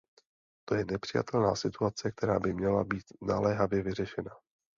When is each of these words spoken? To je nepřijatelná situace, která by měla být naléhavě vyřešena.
To 0.69 0.75
je 0.75 0.85
nepřijatelná 0.91 1.55
situace, 1.55 2.11
která 2.11 2.39
by 2.39 2.53
měla 2.53 2.83
být 2.83 3.05
naléhavě 3.21 3.83
vyřešena. 3.83 4.31